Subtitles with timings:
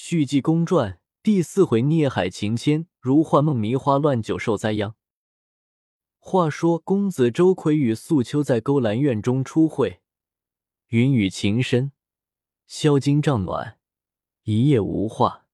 [0.00, 4.94] 续记公传第四回：孽海情牵，如幻梦迷花乱酒受灾殃。
[6.18, 10.00] 话说公子周奎与素秋在勾栏院中初会，
[10.86, 11.90] 云雨情深，
[12.68, 13.80] 销金帐暖，
[14.44, 15.46] 一夜无话。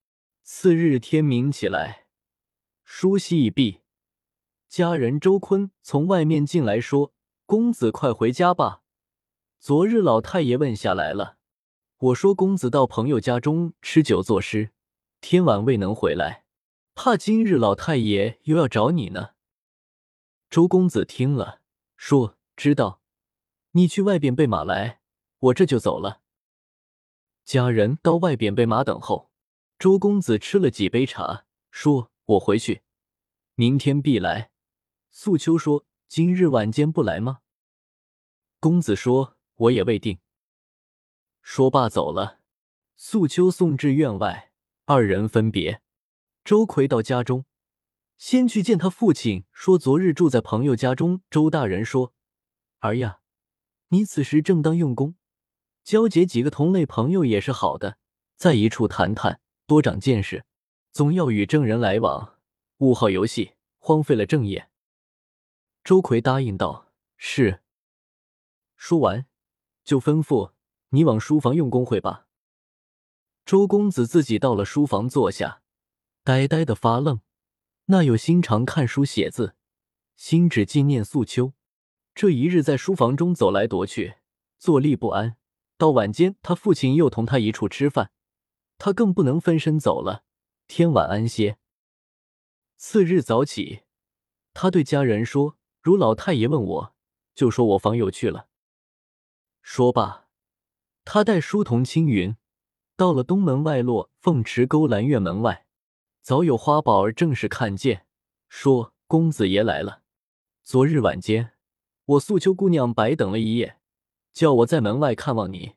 [0.43, 2.05] 次日天明起来，
[2.85, 3.81] 梳洗已毕，
[4.69, 7.15] 家人周坤从外面进来，说
[7.47, 8.83] ：“公子快回家吧，
[9.59, 11.39] 昨日老太爷问下来了。”
[12.05, 14.73] 我说：“公子到朋友家中吃酒作诗，
[15.23, 16.45] 天晚未能回来，
[16.95, 19.31] 怕今日老太爷又要找你呢。”
[20.51, 21.63] 周公子听了，
[21.97, 23.01] 说：“知道，
[23.71, 25.01] 你去外边备马来，
[25.39, 26.21] 我这就走了。”
[27.47, 29.31] 家人到外边备马等候。
[29.79, 32.83] 周公子吃了几杯茶，说：“我回去，
[33.55, 34.51] 明天必来。”
[35.11, 37.41] 素秋说：“今日晚间不来吗？”
[38.61, 40.19] 公子说：“我也未定。”
[41.45, 42.41] 说罢走了。
[42.97, 44.51] 素秋送至院外，
[44.87, 45.83] 二人分别。
[46.43, 47.45] 周奎到家中，
[48.17, 51.21] 先去见他父亲，说昨日住在朋友家中。
[51.29, 52.15] 周大人说
[52.81, 53.21] ：“儿呀，
[53.89, 55.17] 你此时正当用功，
[55.85, 57.99] 交结几个同类朋友也是好的，
[58.37, 60.47] 在一处谈谈，多长见识。
[60.93, 62.39] 总要与正人来往，
[62.79, 64.71] 勿好游戏，荒废了正业。”
[65.85, 67.61] 周奎答应道：“是。”
[68.77, 69.27] 说完，
[69.85, 70.54] 就吩咐。
[70.95, 72.29] 你往书房用功会吧。
[73.45, 75.61] 周公子自己到了书房坐下，
[76.23, 77.21] 呆呆的发愣。
[77.87, 79.57] 那有心常看书写字，
[80.17, 81.53] 心只纪念素秋。
[82.15, 84.15] 这一日在书房中走来踱去，
[84.57, 85.37] 坐立不安。
[85.77, 88.13] 到晚间，他父亲又同他一处吃饭，
[88.79, 90.23] 他更不能分身走了。
[90.69, 91.59] 天晚安歇。
[92.77, 93.83] 次日早起，
[94.55, 96.95] 他对家人说：“如老太爷问我，
[97.35, 98.49] 就说我访友去了。”
[99.61, 100.24] 说罢。
[101.05, 102.35] 他带书童青云
[102.97, 105.67] 到了东门外落凤池勾栏院门外，
[106.23, 108.07] 早有花宝儿正式看见，
[108.49, 110.03] 说：“公子爷来了。
[110.63, 111.53] 昨日晚间，
[112.07, 113.79] 我素秋姑娘白等了一夜，
[114.33, 115.75] 叫我在门外看望你。”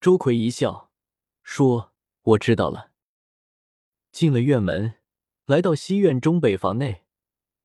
[0.00, 0.90] 周奎一笑，
[1.42, 2.90] 说：“我知道了。”
[4.10, 4.94] 进了院门，
[5.46, 7.04] 来到西院中北房内，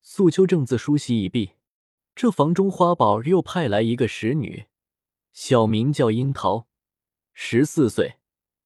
[0.01, 1.53] 素秋正自梳洗已毕，
[2.13, 4.67] 这房中花宝又派来一个使女。
[5.35, 6.69] 小名叫樱桃，
[7.34, 8.19] 十四岁，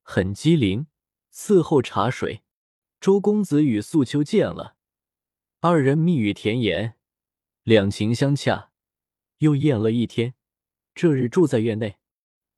[0.03, 0.85] 很机灵，
[1.33, 2.43] 伺候茶水。
[3.01, 4.75] 周公子与素秋见了，
[5.61, 6.93] 二人蜜语甜言，
[7.63, 8.69] 两情相洽，
[9.39, 10.35] 又宴了一天。
[10.93, 11.97] 这日住在院内，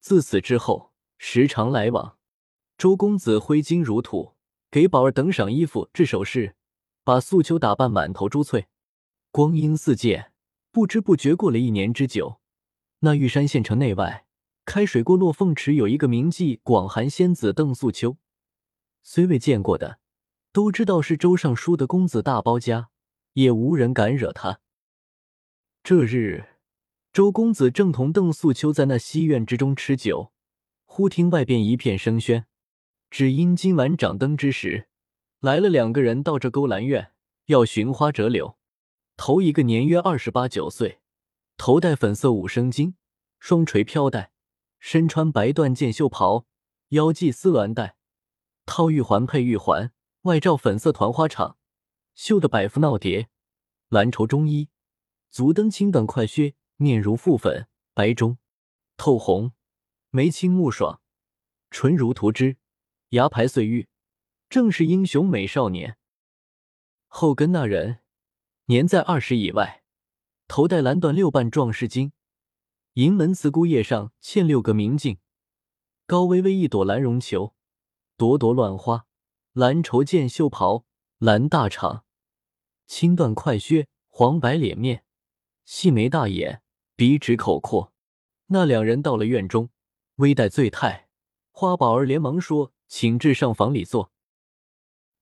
[0.02, 2.18] 自此之后时常来往。
[2.78, 4.36] 周公子挥金如土，
[4.70, 6.58] 给宝儿等赏衣服、制首饰，
[7.06, 8.68] 把素秋打扮满头珠翠。
[9.32, 10.34] 光阴似箭，
[10.70, 12.41] 不知不觉过了一年之久。
[13.04, 14.26] 那玉山县城内外，
[14.64, 18.18] 开水锅落凤池有一个名妓广寒仙子邓素秋，
[19.02, 19.98] 虽未见过的，
[20.54, 22.90] 都知道是周尚书的公子大包家，
[23.34, 24.60] 也无人敢惹他。
[25.84, 26.46] 这日，
[27.12, 30.32] 周公子正同邓素秋在那西院之中吃酒，
[30.86, 32.44] 忽听外边一片声喧，
[33.10, 34.88] 只因今晚掌灯之时，
[35.40, 37.12] 来了两个人到这勾栏院，
[37.48, 38.60] 要寻花折柳。
[39.18, 41.01] 头一个年约二十八九岁。
[41.64, 42.96] 头戴粉色五生巾，
[43.38, 44.32] 双垂飘带，
[44.80, 46.48] 身穿白缎箭袖袍，
[46.88, 47.98] 腰系丝鸾带，
[48.66, 49.92] 套玉环配玉环，
[50.24, 51.58] 外罩粉色团花氅，
[52.16, 53.30] 绣的百幅闹蝶，
[53.90, 54.70] 蓝绸中衣，
[55.30, 58.40] 足蹬青缎快靴，面如覆粉，白中
[58.98, 59.52] 透红，
[60.10, 61.00] 眉清目爽，
[61.70, 62.58] 唇如涂脂，
[63.10, 63.88] 牙排碎玉，
[64.50, 65.96] 正是英雄美少年。
[67.06, 68.00] 后跟那人
[68.66, 69.81] 年在二十以外。
[70.52, 72.12] 头戴蓝缎六瓣壮士巾，
[72.96, 75.18] 银门瓷姑叶上嵌六个明镜，
[76.06, 77.56] 高微微一朵蓝绒球，
[78.18, 79.06] 朵朵乱花，
[79.54, 80.84] 蓝绸箭袖袍，
[81.20, 82.02] 蓝大氅，
[82.86, 85.06] 青缎快靴，黄白脸面，
[85.64, 86.62] 细眉大眼，
[86.98, 87.94] 鼻直口阔。
[88.48, 89.70] 那两人到了院中，
[90.16, 91.08] 微带醉态，
[91.52, 94.12] 花宝儿连忙说：“请至上房里坐。”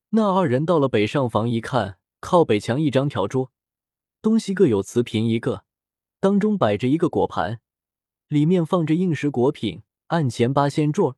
[0.09, 3.51] 那二人到了北上房一看，靠北墙一张条桌。
[4.21, 5.63] 东西各有瓷瓶一个，
[6.19, 7.61] 当中摆着一个果盘，
[8.27, 9.83] 里面放着应时果品。
[10.07, 11.17] 案前八仙座，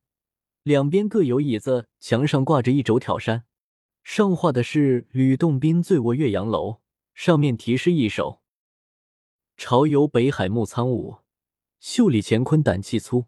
[0.64, 3.46] 两边各有椅子，墙上挂着一轴挑山，
[4.04, 6.82] 上画的是吕洞宾醉卧岳阳楼，
[7.14, 8.42] 上面题诗一首
[9.56, 11.20] ：“潮游北海木苍梧，
[11.80, 13.28] 袖里乾坤胆气粗。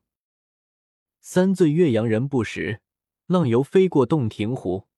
[1.21, 2.81] 三醉岳阳人不识，
[3.27, 4.89] 浪游飞过洞庭湖。”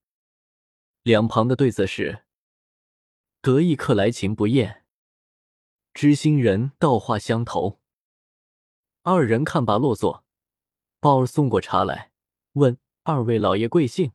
[1.04, 2.25] 两旁的对子是。
[3.46, 4.82] 得意客来情不厌，
[5.94, 7.78] 知心人道话相投。
[9.02, 10.24] 二人看罢落座，
[10.98, 12.10] 宝儿送过茶来，
[12.54, 14.10] 问二位老爷贵姓？”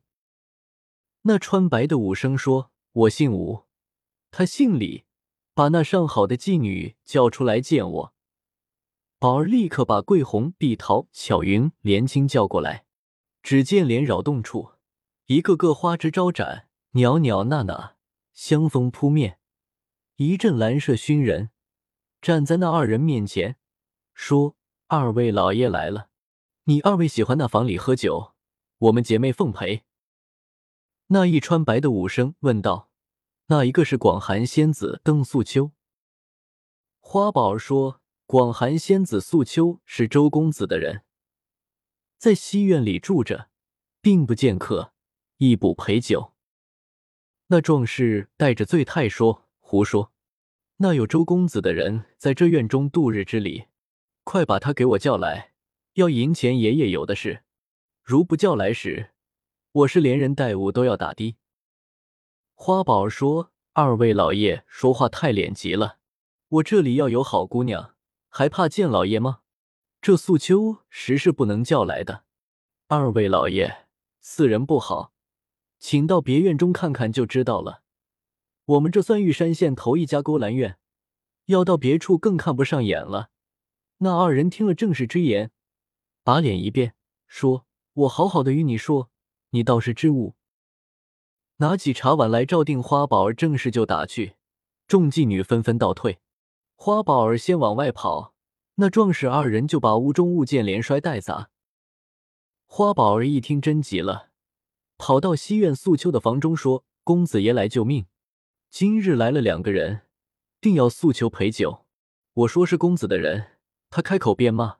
[1.23, 3.63] 那穿白的武生说：“我姓武，
[4.31, 5.05] 他姓李。
[5.53, 8.13] 把那上好的妓女叫出来见我。”
[9.17, 12.85] 宝儿立刻把桂红、碧桃、巧云、莲青叫过来。
[13.41, 14.73] 只见莲扰动处，
[15.27, 17.95] 一个个花枝招展，袅袅娜娜，
[18.33, 19.39] 香风扑面，
[20.15, 21.49] 一阵兰麝熏人。
[22.21, 23.57] 站在那二人面前，
[24.13, 24.55] 说
[24.85, 26.09] ：“二位老爷来了，
[26.65, 28.35] 你二位喜欢那房里喝酒，
[28.77, 29.83] 我们姐妹奉陪。”
[31.07, 32.91] 那一穿白的武生问道
[33.47, 35.71] ：“那一个是广寒仙子邓素秋？”
[37.01, 41.03] 花宝说：“广寒仙子素秋是周公子的人，
[42.19, 43.49] 在西院里住着，
[43.99, 44.93] 并不见客，
[45.37, 46.30] 亦不陪酒。”
[47.51, 50.13] 那壮士带着醉态说：“胡说。”
[50.79, 53.65] 那有周公子的人在这院中度日之礼，
[54.23, 55.51] 快把他给我叫来，
[55.95, 57.43] 要银钱爷爷有的是。
[58.03, 59.11] 如不叫来时，
[59.73, 61.35] 我是连人带物都要打的。
[62.55, 65.97] 花宝说：“二位老爷说话太脸急了，
[66.47, 67.95] 我这里要有好姑娘，
[68.29, 69.41] 还怕见老爷吗？
[70.01, 72.23] 这素秋实是不能叫来的。
[72.87, 73.87] 二位老爷，
[74.21, 75.10] 四人不好，
[75.81, 77.81] 请到别院中看看就知道了。”
[78.63, 80.77] 我们这算玉山县头一家勾栏院，
[81.47, 83.31] 要到别处更看不上眼了。
[83.97, 85.51] 那二人听了正是之言，
[86.23, 86.95] 把脸一变，
[87.27, 89.09] 说：“我好好的与你说，
[89.49, 90.35] 你倒是知物。”
[91.57, 94.35] 拿起茶碗来照定花宝儿正式就打去，
[94.87, 96.19] 众妓女纷纷倒退。
[96.75, 98.33] 花宝儿先往外跑，
[98.75, 101.49] 那壮士二人就把屋中物件连摔带砸。
[102.65, 104.30] 花宝儿一听真急了，
[105.01, 108.05] 跑到西院素秋的房中说：“公子爷来救命。”
[108.69, 110.01] 今日来了两个人，
[110.61, 111.87] 定要诉求陪酒。
[112.33, 113.57] 我说是公子的人，
[113.89, 114.77] 他开口便骂，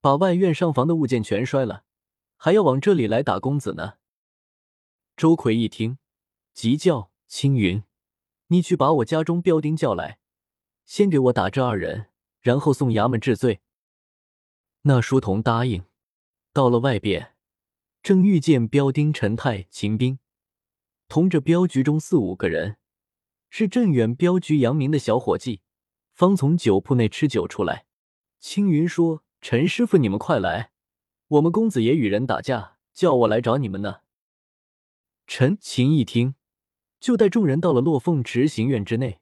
[0.00, 1.82] 把外院上房的物件全摔了，
[2.36, 3.94] 还要往这里来打公子呢。
[5.16, 5.98] 周奎一听，
[6.54, 7.82] 急叫青云
[8.46, 10.20] ：“你去把我家中标丁叫来，
[10.84, 12.06] 先给我打这二人，
[12.40, 13.60] 然后送衙门治罪。”
[14.82, 15.84] 那书童答应。
[16.52, 17.34] 到了外边，
[18.06, 20.20] 正遇见标丁陈泰、秦兵，
[21.08, 22.76] 同着镖局中四五个人。
[23.50, 25.60] 是镇远镖局杨明的小伙计，
[26.12, 27.86] 方从酒铺内吃酒出来。
[28.38, 30.70] 青云说：“陈师傅，你们快来，
[31.26, 34.02] 我们公子爷与人打架，叫我来找你们呢。”
[35.26, 36.36] 陈秦一听，
[37.00, 39.18] 就带众人到了落凤池行院之内，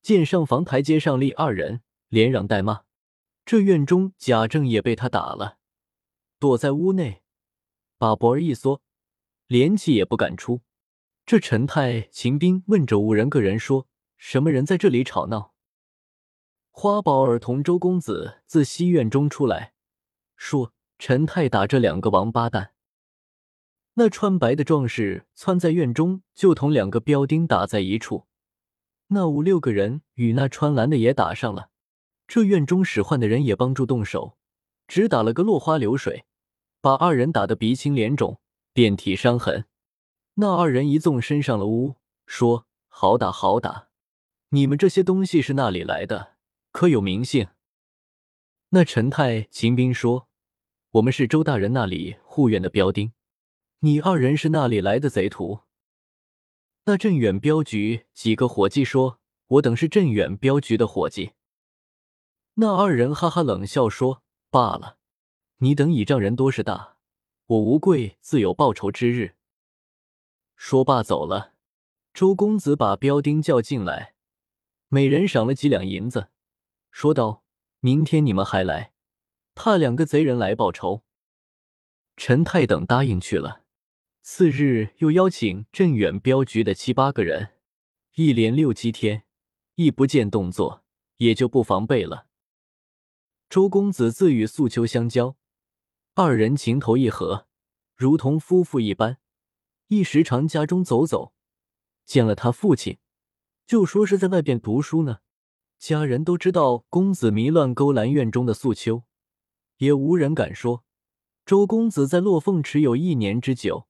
[0.00, 2.84] 见上房台阶上立二人，连嚷带骂。
[3.44, 5.58] 这院中贾政也被他打了，
[6.38, 7.20] 躲在屋内，
[7.98, 8.80] 把脖儿一缩，
[9.48, 10.62] 连气也不敢出。
[11.26, 13.86] 这陈太、秦兵问着五人个人说
[14.16, 15.52] ：“什么人在这里吵闹？”
[16.70, 19.74] 花宝儿同周公子自西院中出来，
[20.36, 22.72] 说：“陈太打这两个王八蛋。”
[23.94, 28.28] 那穿白的壮士窜在院中，就同两个标丁打在一处。
[29.08, 31.70] 那五六个人与那穿蓝的也打上了。
[32.28, 34.38] 这院中使唤的人也帮助动手，
[34.86, 36.26] 只打了个落花流水，
[36.80, 38.40] 把二人打得鼻青脸肿，
[38.72, 39.66] 遍体伤痕。
[40.34, 41.96] 那二人一纵身上了屋，
[42.26, 43.88] 说：“好打好打，
[44.50, 46.36] 你们这些东西是那里来的？
[46.70, 47.48] 可有名姓？”
[48.70, 50.28] 那陈太、秦兵说
[50.92, 53.12] ：“我们是周大人那里护院的标丁。
[53.80, 55.60] 你二人是那里来的贼徒？”
[56.84, 61.32] 那镇远镖局几个伙计说：“我等是镇远镖局的伙计。”
[62.54, 64.97] 那二人哈哈冷笑说：“罢了，
[65.58, 66.96] 你等倚仗人多势大，
[67.46, 69.36] 我吴贵自有报仇之日。”
[70.56, 71.54] 说罢走了。
[72.14, 74.14] 周公子把标丁叫进来，
[74.88, 76.30] 每人赏了几两银子，
[76.90, 77.44] 说道
[77.78, 78.92] ：“明天你们还来，
[79.54, 81.04] 怕两个贼人来报仇。”
[82.16, 83.62] 陈太等答应去了。
[84.22, 87.50] 次日又邀请镇远镖局的七八个人，
[88.14, 89.22] 一连六七天，
[89.76, 90.84] 一不见动作，
[91.18, 92.26] 也就不防备了。
[93.48, 95.36] 周公子自与素秋相交，
[96.20, 97.46] 二人情投意合，
[97.94, 99.18] 如同夫妇一般。
[99.86, 101.32] 一时常家中走走，
[102.04, 102.98] 见了他父亲，
[103.68, 105.18] 就说是在外边读书呢。
[105.78, 109.04] 家人都知道公子迷乱勾栏院中的素秋，
[109.76, 110.82] 也无人敢说。
[111.46, 113.86] 周公子在落凤池有一年之久，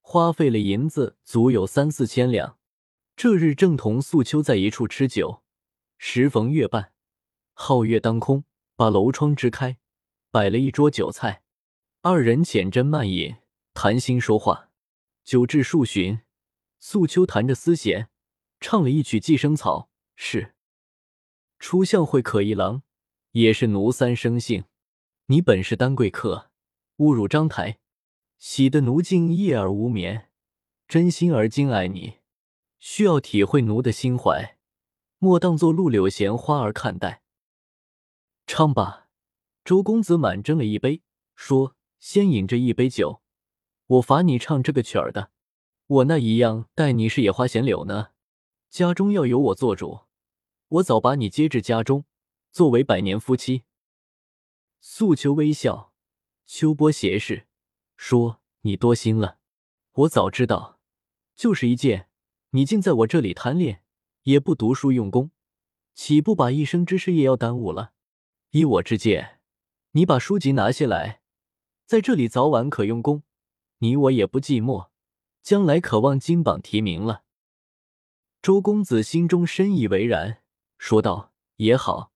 [0.00, 2.58] 花费了银子足有三四千两。
[3.14, 5.44] 这日正同素秋在一处吃酒，
[5.98, 6.92] 时逢月半，
[7.54, 8.42] 皓月当空，
[8.74, 9.78] 把楼窗支开，
[10.32, 11.44] 摆了一桌酒菜，
[12.02, 13.36] 二人浅斟慢饮，
[13.74, 14.70] 谈心说话。
[15.22, 16.20] 酒至数巡，
[16.78, 18.08] 素秋弹着丝弦，
[18.58, 19.80] 唱了一曲《寄生草》，
[20.16, 20.54] 是
[21.58, 22.82] 初相会可一郎，
[23.32, 24.64] 也是奴三生性。
[25.26, 26.50] 你本是丹贵客，
[26.96, 27.78] 侮辱章台，
[28.38, 30.30] 喜得奴竟夜而无眠，
[30.88, 32.20] 真心而敬爱你。
[32.78, 34.56] 需要体会奴的心怀，
[35.18, 37.22] 莫当作陆柳闲花而看待。
[38.46, 39.08] 唱罢。
[39.62, 41.02] 周公子满斟了一杯，
[41.36, 43.20] 说：“先饮这一杯酒，
[43.86, 45.30] 我罚你唱这个曲儿的。
[45.86, 48.08] 我那一样待你是野花闲柳呢。
[48.70, 50.00] 家中要由我做主，
[50.68, 52.06] 我早把你接至家中，
[52.50, 53.64] 作为百年夫妻。”
[54.80, 55.92] 素秋微笑，
[56.46, 57.46] 秋波斜视，
[57.98, 59.38] 说：“你多心了。
[59.92, 60.80] 我早知道，
[61.36, 62.08] 就是一件，
[62.50, 63.82] 你竟在我这里贪恋，
[64.22, 65.32] 也不读书用功，
[65.92, 67.92] 岂不把一生之事也要耽误了？
[68.52, 69.40] 依我之见。”
[69.92, 71.19] 你把书籍拿下来，
[71.90, 73.24] 在这里早晚可用功，
[73.78, 74.90] 你我也不寂寞，
[75.42, 77.24] 将来可望金榜题名了。
[78.40, 80.40] 周公子心中深以为然，
[80.78, 82.12] 说道：“也好。”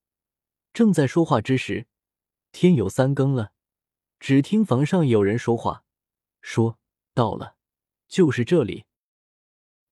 [0.72, 1.88] 正在说话之时，
[2.52, 3.50] 天有三更了。
[4.20, 5.82] 只听房上有人说话，
[6.40, 6.78] 说
[7.12, 7.56] ：“到了，
[8.06, 8.84] 就是这里。”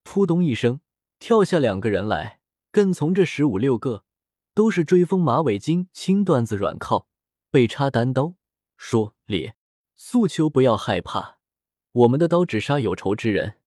[0.04, 0.80] 扑通一声，
[1.18, 2.38] 跳下两个人来，
[2.70, 4.04] 跟从这十五六个，
[4.54, 7.08] 都是追风马尾巾、青缎子软靠。
[7.50, 8.34] 被插单刀，
[8.76, 9.56] 说：“烈
[9.94, 11.38] 素秋，不要害怕，
[11.92, 13.58] 我们的刀只杀有仇之人。”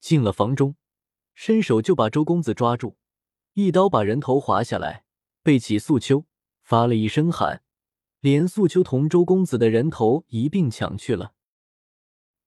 [0.00, 0.76] 进了房中，
[1.34, 2.96] 伸手就把周公子抓住，
[3.54, 5.04] 一刀把人头划下来，
[5.42, 6.26] 背起素秋，
[6.62, 7.62] 发了一声喊，
[8.20, 11.32] 连素秋同周公子的人头一并抢去了。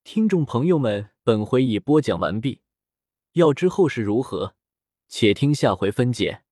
[0.04, 2.62] 听众朋友们，本回已播讲完毕，
[3.34, 4.56] 要知后事如何，
[5.08, 6.44] 且听下回分解。